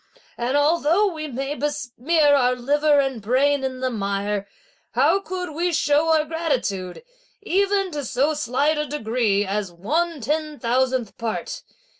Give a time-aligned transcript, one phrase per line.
[0.35, 4.47] And although we may besmear our liver and brain in the mire,
[4.93, 7.03] how could we show our gratitude,
[7.43, 11.61] even to so slight a degree as one ten thousandth part.